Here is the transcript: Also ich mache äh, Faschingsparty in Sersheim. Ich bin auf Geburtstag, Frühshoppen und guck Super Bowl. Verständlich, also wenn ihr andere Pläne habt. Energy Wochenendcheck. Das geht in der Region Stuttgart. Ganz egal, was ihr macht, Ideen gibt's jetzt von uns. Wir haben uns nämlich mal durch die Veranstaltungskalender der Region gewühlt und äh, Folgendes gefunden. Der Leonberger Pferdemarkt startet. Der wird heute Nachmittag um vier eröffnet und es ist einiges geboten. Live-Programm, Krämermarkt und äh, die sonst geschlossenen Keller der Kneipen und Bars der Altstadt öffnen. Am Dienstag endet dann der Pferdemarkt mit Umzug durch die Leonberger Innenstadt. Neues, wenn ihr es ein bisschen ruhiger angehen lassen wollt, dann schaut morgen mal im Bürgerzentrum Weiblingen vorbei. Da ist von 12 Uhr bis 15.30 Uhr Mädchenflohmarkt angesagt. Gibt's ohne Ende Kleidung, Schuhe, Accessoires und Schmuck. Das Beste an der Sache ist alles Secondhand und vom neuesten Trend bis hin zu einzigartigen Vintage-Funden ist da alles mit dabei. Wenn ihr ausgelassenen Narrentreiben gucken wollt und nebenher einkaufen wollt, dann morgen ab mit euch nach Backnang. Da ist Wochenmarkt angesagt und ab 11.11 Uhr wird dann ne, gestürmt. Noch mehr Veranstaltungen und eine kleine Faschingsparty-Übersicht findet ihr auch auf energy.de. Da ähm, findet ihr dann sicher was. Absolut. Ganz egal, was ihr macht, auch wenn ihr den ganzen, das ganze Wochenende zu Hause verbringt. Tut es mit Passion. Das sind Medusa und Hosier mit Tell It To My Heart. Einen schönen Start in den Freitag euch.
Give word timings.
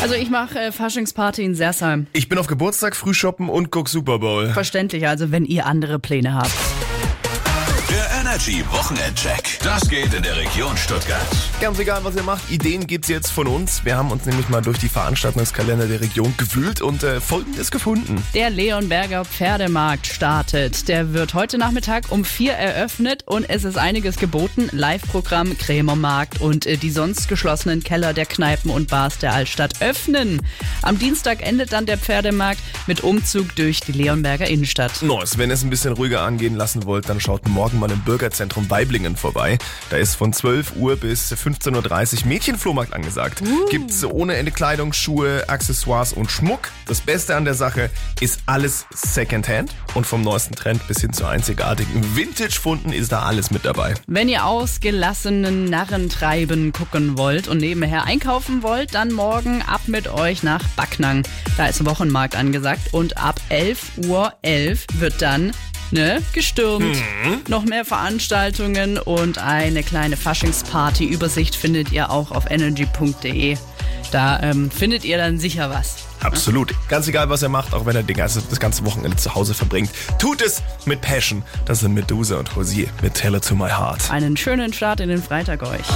Also 0.00 0.14
ich 0.14 0.30
mache 0.30 0.58
äh, 0.58 0.72
Faschingsparty 0.72 1.42
in 1.44 1.54
Sersheim. 1.56 2.06
Ich 2.12 2.28
bin 2.28 2.38
auf 2.38 2.46
Geburtstag, 2.46 2.94
Frühshoppen 2.94 3.48
und 3.48 3.72
guck 3.72 3.88
Super 3.88 4.20
Bowl. 4.20 4.48
Verständlich, 4.50 5.08
also 5.08 5.32
wenn 5.32 5.44
ihr 5.44 5.66
andere 5.66 5.98
Pläne 5.98 6.34
habt. 6.34 6.52
Energy 8.38 8.64
Wochenendcheck. 8.70 9.58
Das 9.64 9.88
geht 9.88 10.14
in 10.14 10.22
der 10.22 10.36
Region 10.36 10.76
Stuttgart. 10.76 11.26
Ganz 11.60 11.80
egal, 11.80 12.04
was 12.04 12.14
ihr 12.14 12.22
macht, 12.22 12.48
Ideen 12.52 12.86
gibt's 12.86 13.08
jetzt 13.08 13.32
von 13.32 13.48
uns. 13.48 13.84
Wir 13.84 13.96
haben 13.96 14.12
uns 14.12 14.26
nämlich 14.26 14.48
mal 14.48 14.62
durch 14.62 14.78
die 14.78 14.88
Veranstaltungskalender 14.88 15.88
der 15.88 16.00
Region 16.00 16.32
gewühlt 16.36 16.80
und 16.80 17.02
äh, 17.02 17.20
Folgendes 17.20 17.72
gefunden. 17.72 18.22
Der 18.34 18.50
Leonberger 18.50 19.24
Pferdemarkt 19.24 20.06
startet. 20.06 20.86
Der 20.86 21.12
wird 21.14 21.34
heute 21.34 21.58
Nachmittag 21.58 22.12
um 22.12 22.24
vier 22.24 22.52
eröffnet 22.52 23.24
und 23.26 23.50
es 23.50 23.64
ist 23.64 23.76
einiges 23.76 24.18
geboten. 24.18 24.68
Live-Programm, 24.70 25.58
Krämermarkt 25.58 26.40
und 26.40 26.64
äh, 26.66 26.76
die 26.76 26.90
sonst 26.90 27.28
geschlossenen 27.28 27.82
Keller 27.82 28.14
der 28.14 28.26
Kneipen 28.26 28.70
und 28.70 28.88
Bars 28.88 29.18
der 29.18 29.32
Altstadt 29.32 29.82
öffnen. 29.82 30.42
Am 30.82 30.96
Dienstag 30.96 31.42
endet 31.42 31.72
dann 31.72 31.86
der 31.86 31.98
Pferdemarkt 31.98 32.60
mit 32.86 33.02
Umzug 33.02 33.56
durch 33.56 33.80
die 33.80 33.92
Leonberger 33.92 34.46
Innenstadt. 34.46 35.02
Neues, 35.02 35.38
wenn 35.38 35.50
ihr 35.50 35.54
es 35.54 35.64
ein 35.64 35.70
bisschen 35.70 35.94
ruhiger 35.94 36.20
angehen 36.20 36.54
lassen 36.54 36.84
wollt, 36.84 37.08
dann 37.08 37.18
schaut 37.18 37.48
morgen 37.48 37.80
mal 37.80 37.90
im 37.90 38.00
Bürgerzentrum 38.28 38.68
Weiblingen 38.68 39.16
vorbei. 39.16 39.58
Da 39.88 39.96
ist 39.96 40.16
von 40.16 40.32
12 40.34 40.76
Uhr 40.76 40.96
bis 40.96 41.32
15.30 41.32 42.22
Uhr 42.22 42.26
Mädchenflohmarkt 42.28 42.92
angesagt. 42.92 43.42
Gibt's 43.70 44.04
ohne 44.04 44.36
Ende 44.36 44.52
Kleidung, 44.52 44.92
Schuhe, 44.92 45.48
Accessoires 45.48 46.12
und 46.12 46.30
Schmuck. 46.30 46.70
Das 46.86 47.00
Beste 47.00 47.36
an 47.36 47.46
der 47.46 47.54
Sache 47.54 47.90
ist 48.20 48.40
alles 48.44 48.86
Secondhand 48.90 49.74
und 49.94 50.06
vom 50.06 50.22
neuesten 50.22 50.54
Trend 50.54 50.86
bis 50.88 51.00
hin 51.00 51.12
zu 51.12 51.26
einzigartigen 51.26 52.16
Vintage-Funden 52.16 52.92
ist 52.92 53.12
da 53.12 53.22
alles 53.22 53.50
mit 53.50 53.64
dabei. 53.64 53.94
Wenn 54.06 54.28
ihr 54.28 54.44
ausgelassenen 54.44 55.64
Narrentreiben 55.64 56.72
gucken 56.72 57.16
wollt 57.16 57.48
und 57.48 57.58
nebenher 57.58 58.04
einkaufen 58.04 58.62
wollt, 58.62 58.94
dann 58.94 59.10
morgen 59.12 59.62
ab 59.62 59.82
mit 59.86 60.08
euch 60.08 60.42
nach 60.42 60.62
Backnang. 60.76 61.22
Da 61.56 61.66
ist 61.66 61.84
Wochenmarkt 61.86 62.36
angesagt 62.36 62.92
und 62.92 63.16
ab 63.16 63.40
11.11 63.48 64.06
Uhr 64.06 64.32
wird 65.00 65.22
dann 65.22 65.52
ne, 65.90 66.22
gestürmt. 66.32 66.96
Noch 67.48 67.64
mehr 67.64 67.84
Veranstaltungen 67.84 68.98
und 68.98 69.38
eine 69.38 69.82
kleine 69.82 70.16
Faschingsparty-Übersicht 70.16 71.54
findet 71.54 71.92
ihr 71.92 72.10
auch 72.10 72.30
auf 72.30 72.50
energy.de. 72.50 73.56
Da 74.10 74.40
ähm, 74.42 74.70
findet 74.70 75.04
ihr 75.04 75.18
dann 75.18 75.38
sicher 75.38 75.70
was. 75.70 75.96
Absolut. 76.20 76.74
Ganz 76.88 77.06
egal, 77.08 77.28
was 77.28 77.42
ihr 77.42 77.48
macht, 77.48 77.74
auch 77.74 77.86
wenn 77.86 77.96
ihr 77.96 78.02
den 78.02 78.16
ganzen, 78.16 78.42
das 78.48 78.58
ganze 78.58 78.84
Wochenende 78.84 79.16
zu 79.16 79.34
Hause 79.34 79.54
verbringt. 79.54 79.90
Tut 80.18 80.42
es 80.42 80.62
mit 80.84 81.00
Passion. 81.00 81.42
Das 81.64 81.80
sind 81.80 81.94
Medusa 81.94 82.36
und 82.36 82.56
Hosier 82.56 82.88
mit 83.02 83.14
Tell 83.14 83.34
It 83.34 83.46
To 83.46 83.54
My 83.54 83.68
Heart. 83.68 84.10
Einen 84.10 84.36
schönen 84.36 84.72
Start 84.72 85.00
in 85.00 85.08
den 85.08 85.22
Freitag 85.22 85.62
euch. 85.62 85.86